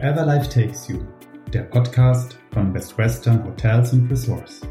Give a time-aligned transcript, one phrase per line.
[0.00, 1.04] Wherever Life Takes You,
[1.52, 4.62] der Podcast von Best Western Hotels and Resorts.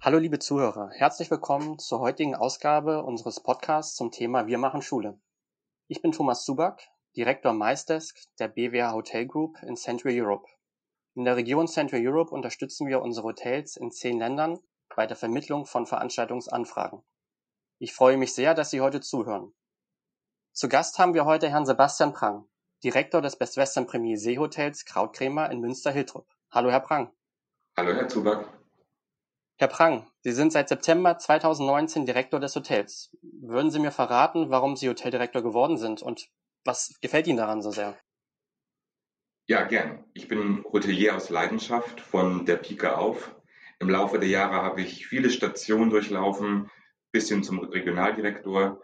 [0.00, 5.20] Hallo liebe Zuhörer, herzlich willkommen zur heutigen Ausgabe unseres Podcasts zum Thema Wir machen Schule.
[5.86, 10.48] Ich bin Thomas Zuback, Direktor MySdesk der BWA Hotel Group in Central Europe.
[11.14, 14.60] In der Region Central Europe unterstützen wir unsere Hotels in zehn Ländern
[14.94, 17.02] bei der Vermittlung von Veranstaltungsanfragen.
[17.78, 19.52] Ich freue mich sehr, dass Sie heute zuhören.
[20.52, 22.46] Zu Gast haben wir heute Herrn Sebastian Prang,
[22.84, 26.28] Direktor des Best Western Premier Seehotels Krautkrämer in Münster-Hiltrup.
[26.50, 27.10] Hallo, Herr Prang.
[27.76, 28.46] Hallo, Herr Zuback.
[29.56, 33.10] Herr Prang, Sie sind seit September 2019 Direktor des Hotels.
[33.22, 36.30] Würden Sie mir verraten, warum Sie Hoteldirektor geworden sind und
[36.64, 37.96] was gefällt Ihnen daran so sehr?
[39.50, 40.04] Ja, gern.
[40.14, 43.34] Ich bin Hotelier aus Leidenschaft von der Pike auf.
[43.80, 46.70] Im Laufe der Jahre habe ich viele Stationen durchlaufen,
[47.10, 48.80] bis hin zum Regionaldirektor.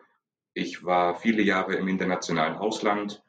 [0.54, 3.22] Ich war viele Jahre im internationalen Ausland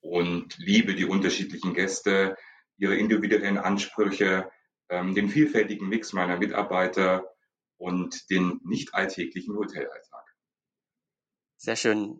[0.00, 2.38] und liebe die unterschiedlichen Gäste,
[2.78, 4.50] ihre individuellen Ansprüche,
[4.88, 7.34] ähm, den vielfältigen Mix meiner Mitarbeiter
[7.76, 10.24] und den nicht alltäglichen Hotelalltag.
[11.58, 12.18] Sehr schön.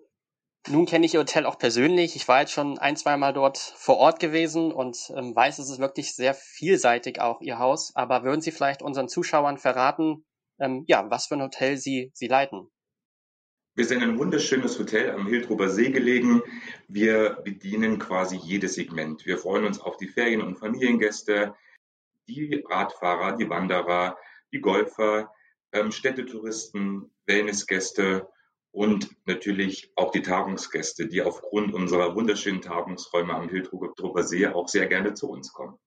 [0.69, 2.15] Nun kenne ich Ihr Hotel auch persönlich.
[2.15, 5.69] Ich war jetzt schon ein, zwei Mal dort vor Ort gewesen und ähm, weiß, es
[5.69, 7.93] ist wirklich sehr vielseitig auch Ihr Haus.
[7.97, 10.25] Aber würden Sie vielleicht unseren Zuschauern verraten,
[10.61, 12.71] ähm, ja, was für ein Hotel Sie, Sie leiten?
[13.75, 16.43] Wir sind ein wunderschönes Hotel am Hildruber See gelegen.
[16.87, 19.27] Wir bedienen quasi jedes Segment.
[19.27, 21.55] Wir freuen uns auf die Ferien- und Familiengäste
[22.29, 24.17] die Radfahrer, die Wanderer,
[24.53, 25.33] die Golfer,
[25.73, 28.29] ähm, Städtetouristen, Wellnessgäste
[28.73, 34.87] und natürlich auch die Tagungsgäste, die aufgrund unserer wunderschönen Tagungsräume am Hildruber See auch sehr
[34.87, 35.79] gerne zu uns kommen.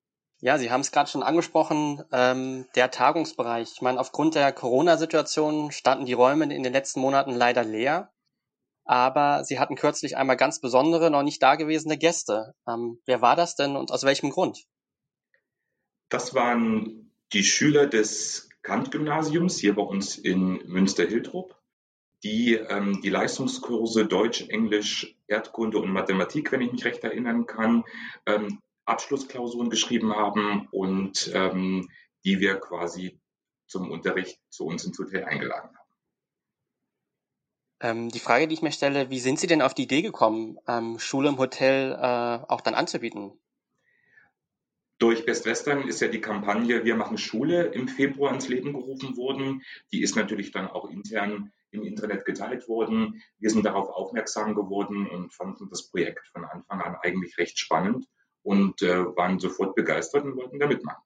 [0.42, 3.72] Ja, Sie haben es gerade schon angesprochen, ähm, der Tagungsbereich.
[3.74, 8.12] Ich meine, aufgrund der Corona-Situation standen die Räume in den letzten Monaten leider leer.
[8.84, 12.54] Aber Sie hatten kürzlich einmal ganz besondere, noch nicht dagewesene Gäste.
[12.68, 14.66] Ähm, wer war das denn und aus welchem Grund?
[16.10, 21.56] Das waren die Schüler des Kant-Gymnasiums hier bei uns in Münster-Hiltrup,
[22.24, 27.84] die ähm, die Leistungskurse Deutsch, Englisch, Erdkunde und Mathematik, wenn ich mich recht erinnern kann,
[28.26, 31.90] ähm, Abschlussklausuren geschrieben haben und ähm,
[32.24, 33.20] die wir quasi
[33.68, 35.86] zum Unterricht zu uns ins Hotel eingeladen haben.
[37.82, 40.58] Ähm, die Frage, die ich mir stelle, wie sind Sie denn auf die Idee gekommen,
[40.68, 43.34] ähm, Schule im Hotel äh, auch dann anzubieten?
[44.98, 49.18] Durch Best Western ist ja die Kampagne Wir machen Schule im Februar ins Leben gerufen
[49.18, 49.62] worden.
[49.92, 53.22] Die ist natürlich dann auch intern im Internet geteilt worden.
[53.38, 58.06] Wir sind darauf aufmerksam geworden und fanden das Projekt von Anfang an eigentlich recht spannend
[58.44, 61.04] und äh, waren sofort begeistert und wollten da mitmachen.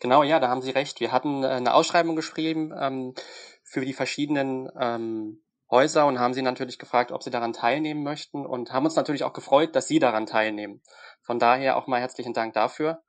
[0.00, 1.00] Genau, ja, da haben Sie recht.
[1.00, 3.14] Wir hatten äh, eine Ausschreibung geschrieben ähm,
[3.62, 8.44] für die verschiedenen ähm, Häuser und haben sie natürlich gefragt, ob sie daran teilnehmen möchten
[8.44, 10.82] und haben uns natürlich auch gefreut, dass sie daran teilnehmen.
[11.22, 13.02] Von daher auch mal herzlichen Dank dafür.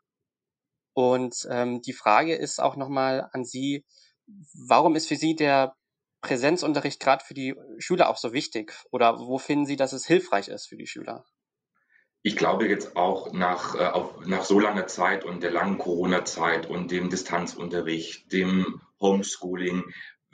[0.94, 3.86] Und ähm, die Frage ist auch nochmal an Sie,
[4.68, 5.76] warum ist für Sie der
[6.26, 8.74] Präsenzunterricht gerade für die Schüler auch so wichtig?
[8.92, 11.24] Oder wo finden Sie, dass es hilfreich ist für die Schüler?
[12.24, 16.68] Ich glaube jetzt auch nach, äh, auf, nach so langer Zeit und der langen Corona-Zeit
[16.68, 19.84] und dem Distanzunterricht, dem Homeschooling,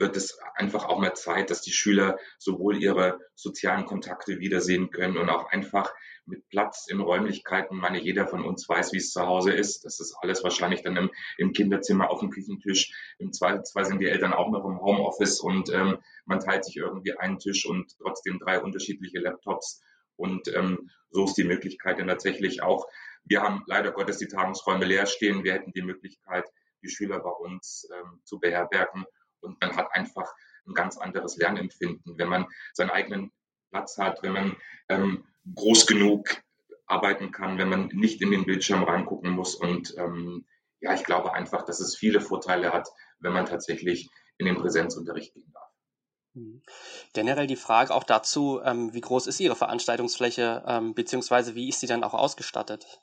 [0.02, 5.16] wird es einfach auch mal Zeit, dass die Schüler sowohl ihre sozialen Kontakte wiedersehen können
[5.16, 5.94] und auch einfach
[6.26, 7.76] mit Platz in Räumlichkeiten.
[7.76, 9.84] Ich meine, jeder von uns weiß, wie es zu Hause ist.
[9.84, 12.92] Das ist alles wahrscheinlich dann im, im Kinderzimmer auf dem Küchentisch.
[13.18, 17.16] Im Zweifelsfall sind die Eltern auch noch im Homeoffice und ähm, man teilt sich irgendwie
[17.16, 19.80] einen Tisch und trotzdem drei unterschiedliche Laptops.
[20.16, 22.86] Und ähm, so ist die Möglichkeit dann tatsächlich auch.
[23.24, 25.44] Wir haben leider Gottes die Tagungsräume leer stehen.
[25.44, 26.44] Wir hätten die Möglichkeit,
[26.82, 29.06] die Schüler bei uns ähm, zu beherbergen
[29.42, 30.32] und man hat einfach
[30.66, 33.32] ein ganz anderes Lernempfinden, wenn man seinen eigenen
[33.70, 34.56] Platz hat, wenn man
[34.88, 35.24] ähm,
[35.54, 36.42] groß genug
[36.86, 39.54] arbeiten kann, wenn man nicht in den Bildschirm reingucken muss.
[39.54, 40.46] Und ähm,
[40.80, 42.88] ja, ich glaube einfach, dass es viele Vorteile hat,
[43.20, 45.70] wenn man tatsächlich in den Präsenzunterricht gehen darf.
[46.34, 46.62] Mhm.
[47.12, 51.80] Generell die Frage auch dazu, ähm, wie groß ist Ihre Veranstaltungsfläche, ähm, beziehungsweise wie ist
[51.80, 53.00] sie dann auch ausgestattet?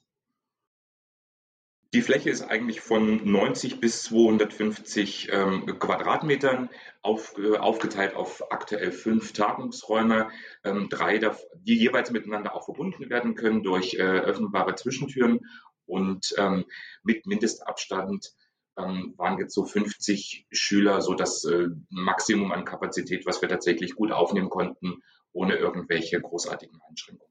[1.92, 6.70] Die Fläche ist eigentlich von 90 bis 250 ähm, Quadratmetern
[7.02, 10.30] auf, äh, aufgeteilt auf aktuell fünf Tagungsräume,
[10.64, 15.40] ähm, drei, die jeweils miteinander auch verbunden werden können durch äh, öffnbare Zwischentüren
[15.88, 16.66] und ähm,
[17.02, 18.34] mit Mindestabstand
[18.78, 23.96] ähm, waren jetzt so 50 Schüler, so das äh, Maximum an Kapazität, was wir tatsächlich
[23.96, 25.02] gut aufnehmen konnten,
[25.34, 27.29] ohne irgendwelche großartigen Einschränkungen.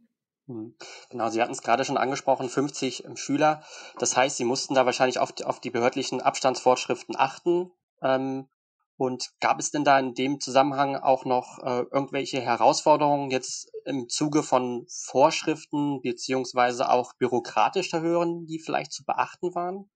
[0.48, 0.74] Mhm.
[1.10, 3.62] Genau, Sie hatten es gerade schon angesprochen, 50 ähm, Schüler.
[3.98, 7.70] Das heißt, Sie mussten da wahrscheinlich auf die, auf die behördlichen Abstandsvorschriften achten.
[8.02, 8.48] Ähm,
[8.96, 14.08] und gab es denn da in dem Zusammenhang auch noch äh, irgendwelche Herausforderungen jetzt im
[14.08, 19.88] Zuge von Vorschriften beziehungsweise auch bürokratischer Hören, die vielleicht zu beachten waren?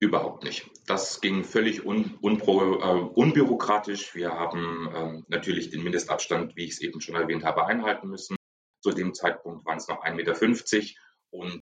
[0.00, 0.68] Überhaupt nicht.
[0.86, 4.16] Das ging völlig un, unpro, äh, unbürokratisch.
[4.16, 8.36] Wir haben ähm, natürlich den Mindestabstand, wie ich es eben schon erwähnt habe, einhalten müssen.
[8.84, 11.00] Zu dem Zeitpunkt waren es noch 1,50 Meter
[11.30, 11.62] und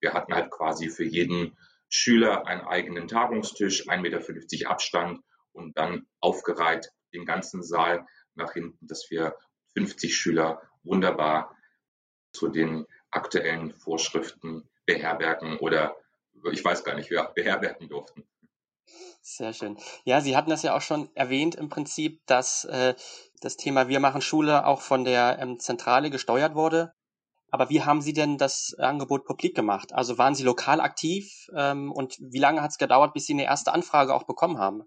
[0.00, 1.56] wir hatten halt quasi für jeden
[1.88, 5.22] Schüler einen eigenen Tagungstisch, 1,50 Meter Abstand
[5.52, 9.34] und dann aufgereiht den ganzen Saal nach hinten, dass wir
[9.78, 11.56] 50 Schüler wunderbar
[12.34, 15.96] zu den aktuellen Vorschriften beherbergen oder
[16.52, 18.28] ich weiß gar nicht, wer beherbergen durften.
[19.36, 19.78] Sehr schön.
[20.04, 22.94] Ja, Sie hatten das ja auch schon erwähnt im Prinzip, dass äh,
[23.40, 26.92] das Thema Wir machen Schule auch von der ähm, Zentrale gesteuert wurde.
[27.50, 29.94] Aber wie haben Sie denn das Angebot publik gemacht?
[29.94, 33.44] Also waren Sie lokal aktiv ähm, und wie lange hat es gedauert, bis Sie eine
[33.44, 34.82] erste Anfrage auch bekommen haben?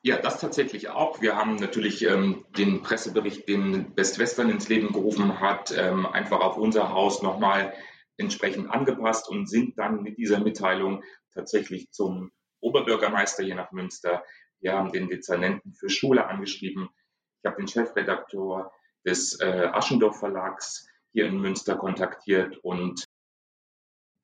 [0.00, 1.20] Ja, das tatsächlich auch.
[1.20, 6.40] Wir haben natürlich ähm, den Pressebericht, den Best Western ins Leben gerufen hat, ähm, einfach
[6.40, 7.74] auf unser Haus nochmal
[8.16, 11.02] entsprechend angepasst und sind dann mit dieser Mitteilung
[11.34, 14.24] tatsächlich zum Oberbürgermeister hier nach Münster.
[14.60, 16.88] Wir haben den Dezernenten für Schule angeschrieben.
[17.42, 18.72] Ich habe den Chefredaktor
[19.04, 23.04] des äh, Aschendorf Verlags hier in Münster kontaktiert und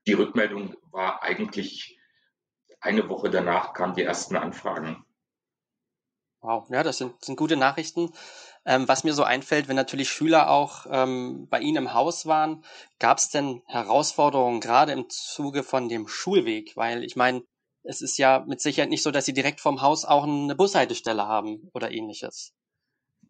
[0.06, 1.99] die Rückmeldung war eigentlich
[2.81, 5.05] eine Woche danach kamen die ersten Anfragen.
[6.41, 8.12] Wow, ja, das sind, sind gute Nachrichten.
[8.64, 12.64] Ähm, was mir so einfällt, wenn natürlich Schüler auch ähm, bei Ihnen im Haus waren,
[13.00, 16.76] gab es denn Herausforderungen gerade im Zuge von dem Schulweg?
[16.76, 17.43] Weil ich meine,
[17.88, 21.26] es ist ja mit Sicherheit nicht so, dass sie direkt vom Haus auch eine Bushaltestelle
[21.26, 22.52] haben oder ähnliches.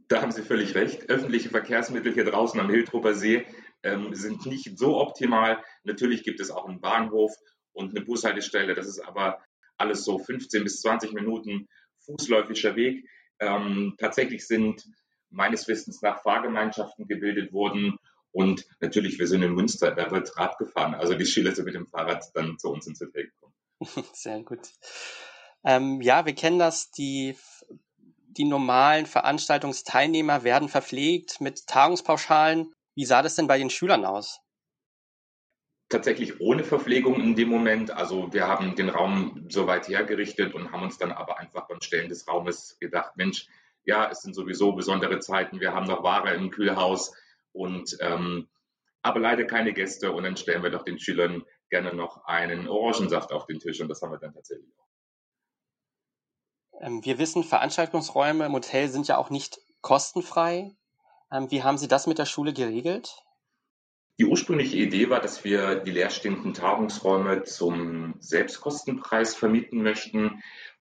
[0.08, 1.08] Da haben Sie völlig recht.
[1.08, 3.46] Öffentliche Verkehrsmittel hier draußen am Hiltrupper See
[3.84, 5.62] ähm, sind nicht so optimal.
[5.84, 7.32] Natürlich gibt es auch einen Bahnhof
[7.72, 8.74] und eine Bushaltestelle.
[8.74, 9.40] Das ist aber
[9.76, 11.68] alles so 15 bis 20 Minuten
[12.00, 13.08] fußläufischer Weg.
[13.38, 14.82] Ähm, tatsächlich sind
[15.30, 17.96] meines Wissens nach Fahrgemeinschaften gebildet worden.
[18.32, 20.94] Und natürlich, wir sind in Münster, da wird Rad gefahren.
[20.94, 23.54] Also die Schüler sind mit dem Fahrrad dann zu uns ins Hotel gekommen.
[24.12, 24.68] Sehr gut.
[25.64, 26.90] Ähm, ja, wir kennen das.
[26.90, 27.36] Die,
[28.28, 32.72] die normalen Veranstaltungsteilnehmer werden verpflegt mit Tagungspauschalen.
[32.94, 34.40] Wie sah das denn bei den Schülern aus?
[35.88, 37.90] Tatsächlich ohne Verpflegung in dem Moment.
[37.90, 41.80] Also wir haben den Raum so weit hergerichtet und haben uns dann aber einfach beim
[41.80, 43.46] Stellen des Raumes gedacht, Mensch,
[43.84, 45.60] ja, es sind sowieso besondere Zeiten.
[45.60, 47.14] Wir haben noch Ware im Kühlhaus
[47.52, 48.48] und ähm,
[49.00, 53.32] aber leider keine Gäste und dann stellen wir doch den Schülern gerne noch einen Orangensaft
[53.32, 54.88] auf den Tisch und das haben wir dann tatsächlich auch.
[56.80, 60.76] Ähm, wir wissen, Veranstaltungsräume im Hotel sind ja auch nicht kostenfrei.
[61.32, 63.24] Ähm, wie haben Sie das mit der Schule geregelt?
[64.20, 70.42] Die ursprüngliche Idee war, dass wir die leerstehenden Tagungsräume zum Selbstkostenpreis vermieten möchten.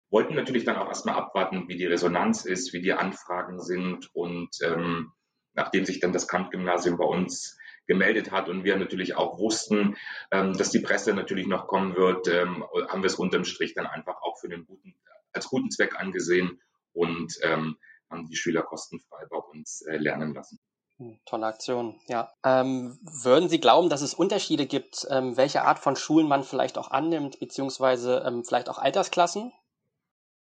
[0.10, 4.10] Wollten natürlich dann auch erstmal abwarten, wie die Resonanz ist, wie die Anfragen sind.
[4.14, 5.12] Und ähm,
[5.54, 9.96] nachdem sich dann das Kant-Gymnasium bei uns gemeldet hat und wir natürlich auch wussten,
[10.32, 13.86] ähm, dass die Presse natürlich noch kommen wird, ähm, haben wir es unterm Strich dann
[13.86, 14.96] einfach auch für den guten,
[15.34, 16.62] als guten Zweck angesehen
[16.94, 17.78] und ähm,
[18.10, 20.60] haben die Schüler kostenfrei bei uns äh, lernen lassen.
[20.98, 22.32] Hm, tolle Aktion, ja.
[22.44, 26.78] Ähm, würden Sie glauben, dass es Unterschiede gibt, ähm, welche Art von Schulen man vielleicht
[26.78, 29.52] auch annimmt, beziehungsweise ähm, vielleicht auch Altersklassen?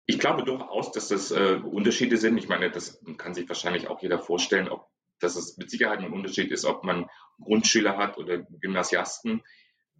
[0.04, 2.36] Ich glaube durchaus, dass das äh, Unterschiede sind.
[2.36, 4.88] Ich meine, das kann sich wahrscheinlich auch jeder vorstellen, ob
[5.20, 7.08] dass es mit Sicherheit ein Unterschied ist, ob man
[7.40, 9.42] Grundschüler hat oder Gymnasiasten.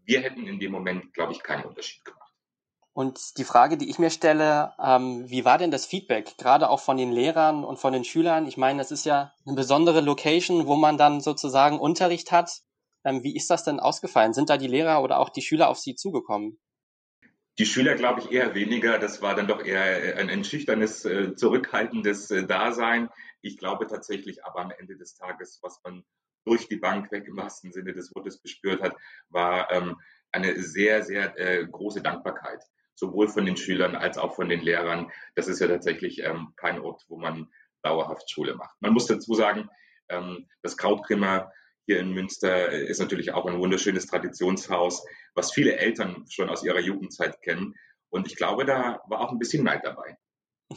[0.04, 2.26] Wir hätten in dem Moment, glaube ich, keinen Unterschied gemacht.
[2.92, 6.80] Und die Frage, die ich mir stelle, ähm, wie war denn das Feedback, gerade auch
[6.80, 8.46] von den Lehrern und von den Schülern?
[8.46, 12.62] Ich meine, das ist ja eine besondere Location, wo man dann sozusagen Unterricht hat.
[13.04, 14.32] Ähm, wie ist das denn ausgefallen?
[14.32, 16.58] Sind da die Lehrer oder auch die Schüler auf Sie zugekommen?
[17.58, 18.98] Die Schüler, glaube ich, eher weniger.
[18.98, 23.08] Das war dann doch eher ein, ein schüchternes, äh, zurückhaltendes äh, Dasein.
[23.40, 26.04] Ich glaube tatsächlich aber am Ende des Tages, was man
[26.44, 28.94] durch die Bank weg im wahrsten Sinne des Wortes gespürt hat,
[29.30, 29.96] war ähm,
[30.32, 32.62] eine sehr, sehr äh, große Dankbarkeit,
[32.94, 35.10] sowohl von den Schülern als auch von den Lehrern.
[35.34, 37.48] Das ist ja tatsächlich ähm, kein Ort, wo man
[37.82, 38.76] dauerhaft Schule macht.
[38.80, 39.70] Man muss dazu sagen,
[40.08, 41.50] ähm, das Krautkrimmer
[41.86, 46.80] hier in Münster ist natürlich auch ein wunderschönes Traditionshaus, was viele Eltern schon aus ihrer
[46.80, 47.74] Jugendzeit kennen.
[48.08, 50.16] Und ich glaube, da war auch ein bisschen Neid dabei.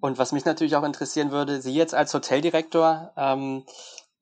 [0.00, 3.66] Und was mich natürlich auch interessieren würde, Sie jetzt als Hoteldirektor, ähm,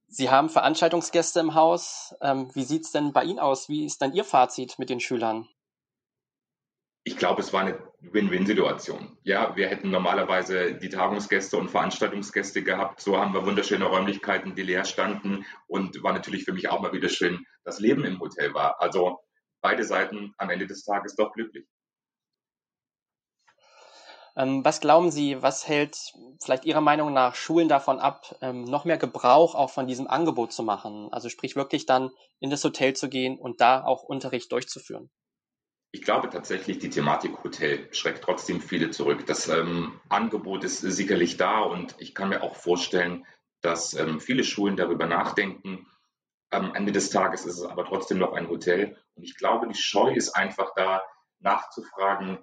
[0.08, 2.16] Sie haben Veranstaltungsgäste im Haus.
[2.20, 3.68] Ähm, wie sieht's denn bei Ihnen aus?
[3.68, 5.46] Wie ist dann Ihr Fazit mit den Schülern?
[7.08, 9.16] Ich glaube, es war eine Win-Win-Situation.
[9.22, 13.00] Ja, wir hätten normalerweise die Tagungsgäste und Veranstaltungsgäste gehabt.
[13.00, 16.92] So haben wir wunderschöne Räumlichkeiten, die leer standen und war natürlich für mich auch mal
[16.92, 18.82] wieder schön, dass Leben im Hotel war.
[18.82, 19.20] Also
[19.62, 21.66] beide Seiten am Ende des Tages doch glücklich.
[24.36, 26.12] Ähm, was glauben Sie, was hält
[26.42, 30.52] vielleicht Ihrer Meinung nach Schulen davon ab, ähm, noch mehr Gebrauch auch von diesem Angebot
[30.52, 31.08] zu machen?
[31.10, 35.08] Also sprich wirklich dann in das Hotel zu gehen und da auch Unterricht durchzuführen?
[35.90, 39.24] Ich glaube tatsächlich, die Thematik Hotel schreckt trotzdem viele zurück.
[39.26, 43.24] Das ähm, Angebot ist sicherlich da und ich kann mir auch vorstellen,
[43.62, 45.86] dass ähm, viele Schulen darüber nachdenken.
[46.50, 49.74] Am Ende des Tages ist es aber trotzdem noch ein Hotel und ich glaube, die
[49.74, 51.02] Scheu ist einfach da,
[51.40, 52.38] nachzufragen,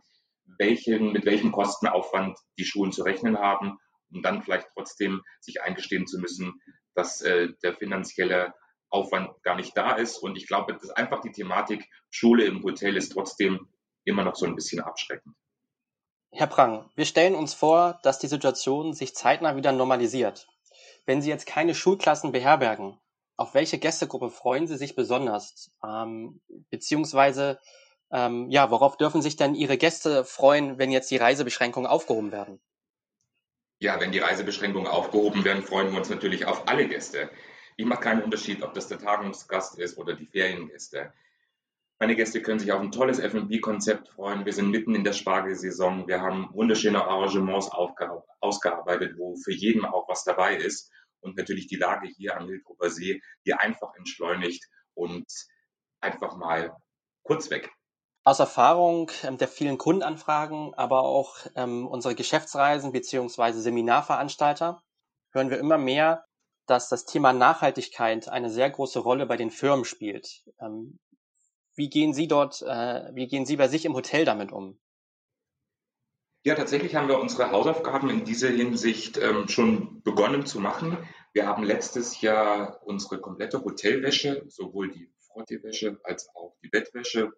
[0.58, 3.78] welchen, mit welchem Kostenaufwand die Schulen zu rechnen haben,
[4.12, 6.62] um dann vielleicht trotzdem sich eingestehen zu müssen,
[6.94, 8.54] dass äh, der finanzielle
[8.90, 10.18] Aufwand gar nicht da ist.
[10.18, 13.68] Und ich glaube, das ist einfach die Thematik Schule im Hotel ist trotzdem
[14.06, 15.36] immer noch so ein bisschen abschreckend.
[16.32, 20.48] Herr Prang, wir stellen uns vor, dass die Situation sich zeitnah wieder normalisiert.
[21.06, 23.00] Wenn Sie jetzt keine Schulklassen beherbergen,
[23.38, 25.72] auf welche Gästegruppe freuen Sie sich besonders?
[25.84, 27.60] Ähm, beziehungsweise,
[28.12, 32.62] ähm, ja, worauf dürfen sich denn Ihre Gäste freuen, wenn jetzt die Reisebeschränkungen aufgehoben werden?
[33.80, 37.30] Ja, wenn die Reisebeschränkungen aufgehoben werden, freuen wir uns natürlich auf alle Gäste.
[37.78, 41.14] Ich mache keinen Unterschied, ob das der Tagungsgast ist oder die Feriengäste.
[42.00, 44.46] Meine Gäste können sich auf ein tolles F&B-Konzept freuen.
[44.46, 46.08] Wir sind mitten in der Spargelsaison.
[46.08, 47.70] Wir haben wunderschöne Arrangements
[48.42, 50.92] ausgearbeitet, wo für jeden auch was dabei ist.
[51.22, 55.26] Und natürlich die Lage hier am Hildrupper See, die einfach entschleunigt und
[56.02, 56.76] einfach mal
[57.24, 57.72] kurz weg.
[58.24, 64.82] Aus Erfahrung ähm, der vielen Kundenanfragen, aber auch ähm, unsere Geschäftsreisen beziehungsweise Seminarveranstalter
[65.32, 66.26] hören wir immer mehr,
[66.68, 70.44] dass das Thema Nachhaltigkeit eine sehr große Rolle bei den Firmen spielt.
[70.60, 71.00] Ähm,
[71.76, 74.80] wie gehen Sie dort, äh, wie gehen Sie bei sich im Hotel damit um?
[76.44, 80.98] Ja, tatsächlich haben wir unsere Hausaufgaben in dieser Hinsicht ähm, schon begonnen zu machen.
[81.34, 87.34] Wir haben letztes Jahr unsere komplette Hotelwäsche, sowohl die Frottewäsche als auch die Bettwäsche,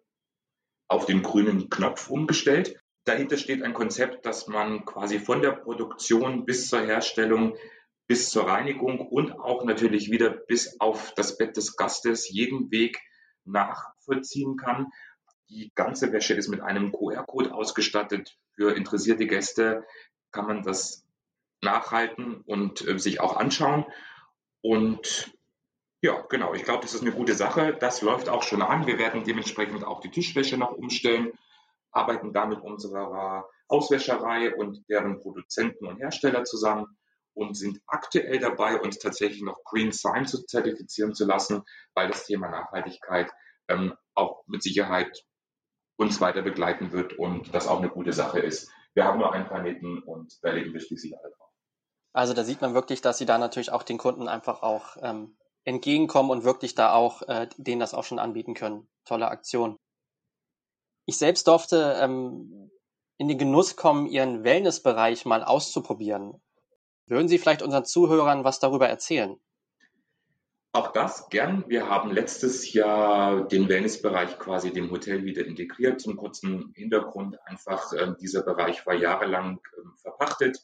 [0.88, 2.80] auf den grünen Knopf umgestellt.
[3.04, 7.56] Dahinter steht ein Konzept, dass man quasi von der Produktion bis zur Herstellung
[8.08, 12.98] bis zur Reinigung und auch natürlich wieder bis auf das Bett des Gastes jeden Weg
[13.44, 14.86] nachvollziehen kann.
[15.50, 18.36] Die ganze Wäsche ist mit einem QR-Code ausgestattet.
[18.54, 19.84] Für interessierte Gäste
[20.32, 21.06] kann man das
[21.60, 23.84] nachhalten und äh, sich auch anschauen.
[24.62, 25.32] Und
[26.00, 27.76] ja, genau, ich glaube, das ist eine gute Sache.
[27.78, 28.86] Das läuft auch schon an.
[28.86, 31.32] Wir werden dementsprechend auch die Tischwäsche noch umstellen,
[31.90, 36.86] arbeiten da mit unserer Auswäscherei und deren Produzenten und Hersteller zusammen
[37.38, 41.62] und sind aktuell dabei, uns tatsächlich noch Green Sign zu zertifizieren zu lassen,
[41.94, 43.30] weil das Thema Nachhaltigkeit
[43.68, 45.24] ähm, auch mit Sicherheit
[45.96, 48.70] uns weiter begleiten wird und das auch eine gute Sache ist.
[48.94, 51.50] Wir haben nur einen Planeten und da legen wir schließlich alle drauf.
[52.12, 55.36] Also da sieht man wirklich, dass Sie da natürlich auch den Kunden einfach auch ähm,
[55.64, 58.88] entgegenkommen und wirklich da auch äh, denen das auch schon anbieten können.
[59.04, 59.76] Tolle Aktion.
[61.06, 62.70] Ich selbst durfte ähm,
[63.16, 66.40] in den Genuss kommen, Ihren Wellnessbereich mal auszuprobieren.
[67.08, 69.36] Würden Sie vielleicht unseren Zuhörern was darüber erzählen?
[70.72, 71.64] Auch das gern.
[71.66, 76.00] Wir haben letztes Jahr den Wellnessbereich quasi dem Hotel wieder integriert.
[76.00, 80.62] Zum kurzen Hintergrund einfach, äh, dieser Bereich war jahrelang äh, verpachtet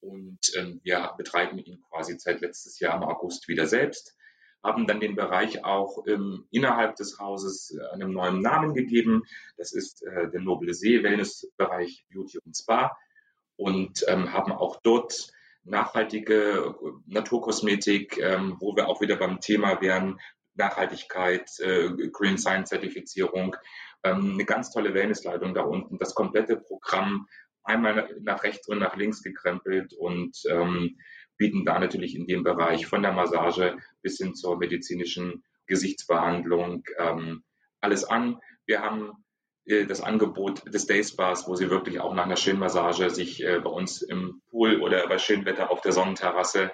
[0.00, 4.16] und äh, wir betreiben ihn quasi seit letztes Jahr im August wieder selbst.
[4.62, 9.24] Haben dann den Bereich auch ähm, innerhalb des Hauses äh, einem neuen Namen gegeben.
[9.58, 12.96] Das ist äh, der Noble See Wellnessbereich Beauty und Spa
[13.56, 15.33] und ähm, haben auch dort
[15.64, 16.74] nachhaltige
[17.06, 20.20] Naturkosmetik, ähm, wo wir auch wieder beim Thema wären,
[20.54, 23.56] Nachhaltigkeit, äh, Green Science Zertifizierung,
[24.04, 27.26] ähm, eine ganz tolle Wellnessleitung da unten, das komplette Programm
[27.64, 30.96] einmal nach rechts und nach links gekrempelt und ähm,
[31.36, 37.42] bieten da natürlich in dem Bereich von der Massage bis hin zur medizinischen Gesichtsbehandlung ähm,
[37.80, 38.38] alles an.
[38.66, 39.23] Wir haben
[39.66, 43.60] das Angebot des Day Spas, wo sie wirklich auch nach einer schönen Massage sich äh,
[43.60, 46.70] bei uns im Pool oder bei schönem Wetter auf der Sonnenterrasse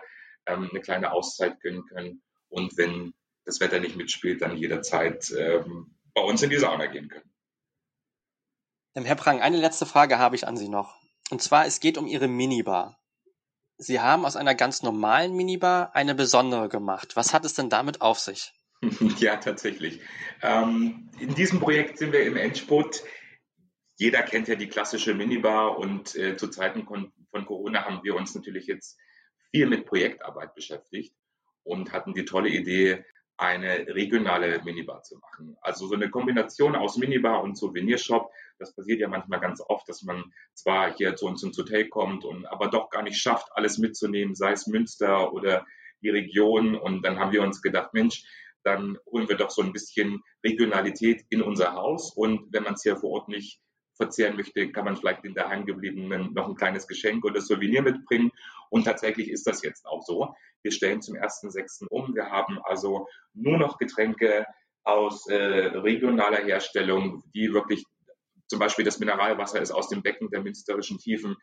[0.47, 2.23] ähm, eine kleine Auszeit gönnen können.
[2.49, 7.09] Und wenn das Wetter nicht mitspielt, dann jederzeit ähm, bei uns in die Sauna gehen
[7.09, 7.31] können.
[8.95, 11.01] Herr Prang, eine letzte Frage habe ich an Sie noch.
[11.31, 12.99] Und zwar, es geht um Ihre Minibar.
[13.79, 17.17] Sie haben aus einer ganz normalen Minibar eine besondere gemacht.
[17.17, 18.53] Was hat es denn damit auf sich?
[19.19, 20.01] Ja, tatsächlich.
[20.43, 23.05] Ähm, in diesem Projekt sind wir im Endspurt.
[23.99, 28.17] Jeder kennt ja die klassische Minibar und äh, zu Zeiten von, von Corona haben wir
[28.17, 28.99] uns natürlich jetzt
[29.51, 31.15] viel mit Projektarbeit beschäftigt
[31.63, 33.05] und hatten die tolle Idee,
[33.37, 35.57] eine regionale Minibar zu machen.
[35.63, 38.31] Also so eine Kombination aus Minibar und Souvenirshop.
[38.59, 42.25] Das passiert ja manchmal ganz oft, dass man zwar hier zu uns ins Hotel kommt
[42.27, 45.67] und aber doch gar nicht schafft, alles mitzunehmen, sei es Münster oder
[46.03, 46.75] die Region.
[46.75, 48.25] Und dann haben wir uns gedacht, Mensch,
[48.65, 52.13] dann holen wir doch so ein bisschen Regionalität in unser Haus.
[52.15, 53.61] Und wenn man es hier vor Ort nicht
[53.97, 58.31] verzehren möchte, kann man vielleicht den daheimgebliebenen noch ein kleines Geschenk oder Souvenir mitbringen.
[58.71, 60.35] Und tatsächlich ist das jetzt auch so.
[60.63, 61.87] Wir stellen zum 1.6.
[61.89, 62.15] um.
[62.15, 64.47] Wir haben also nur noch Getränke
[64.85, 67.85] aus äh, regionaler Herstellung, die wirklich
[68.49, 71.37] zum Beispiel das Mineralwasser ist aus dem Becken der münsterischen Tiefen.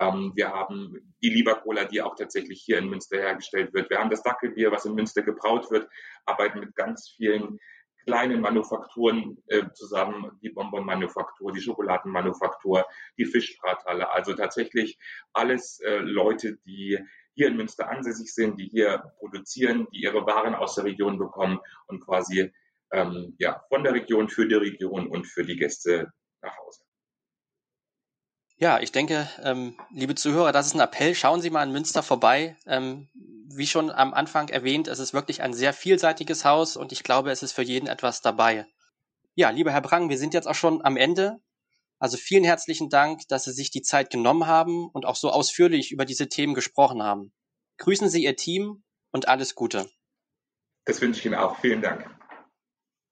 [0.00, 3.90] Ähm, wir haben die Lieber Cola, die auch tatsächlich hier in Münster hergestellt wird.
[3.90, 5.88] Wir haben das Dackelbier, was in Münster gebraut wird,
[6.24, 7.58] arbeiten mit ganz vielen
[8.04, 12.84] kleinen Manufakturen äh, zusammen, die Bonbon-Manufaktur, die Schokoladenmanufaktur,
[13.16, 14.12] die Fischbrathalle.
[14.12, 14.98] Also tatsächlich
[15.32, 16.98] alles äh, Leute, die
[17.34, 21.60] hier in Münster ansässig sind, die hier produzieren, die ihre Waren aus der Region bekommen
[21.86, 22.52] und quasi
[22.92, 26.83] ähm, ja, von der Region für die Region und für die Gäste nach Hause.
[28.56, 31.14] Ja, ich denke, ähm, liebe Zuhörer, das ist ein Appell.
[31.14, 32.56] Schauen Sie mal in Münster vorbei.
[32.66, 33.08] Ähm,
[33.56, 37.30] wie schon am Anfang erwähnt, es ist wirklich ein sehr vielseitiges Haus und ich glaube,
[37.30, 38.66] es ist für jeden etwas dabei.
[39.34, 41.40] Ja, lieber Herr Brang, wir sind jetzt auch schon am Ende.
[41.98, 45.90] Also vielen herzlichen Dank, dass Sie sich die Zeit genommen haben und auch so ausführlich
[45.90, 47.32] über diese Themen gesprochen haben.
[47.78, 49.88] Grüßen Sie Ihr Team und alles Gute.
[50.84, 51.58] Das wünsche ich Ihnen auch.
[51.60, 52.08] Vielen Dank.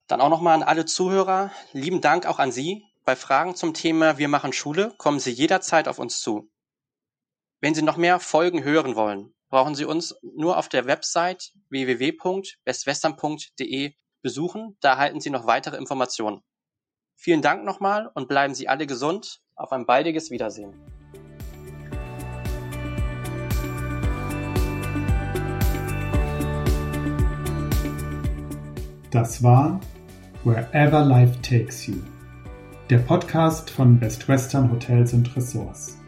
[0.07, 1.51] Dann auch nochmal an alle Zuhörer.
[1.73, 2.85] Lieben Dank auch an Sie.
[3.05, 6.49] Bei Fragen zum Thema Wir machen Schule kommen Sie jederzeit auf uns zu.
[7.61, 13.95] Wenn Sie noch mehr Folgen hören wollen, brauchen Sie uns nur auf der Website www.bestwestern.de
[14.23, 14.77] besuchen.
[14.81, 16.45] Da erhalten Sie noch weitere Informationen.
[17.17, 19.41] Vielen Dank nochmal und bleiben Sie alle gesund.
[19.57, 20.73] Auf ein baldiges Wiedersehen.
[29.11, 29.81] Das war
[30.45, 31.97] Wherever Life Takes You
[32.93, 36.02] der Podcast von Best Western Hotels und Ressorts.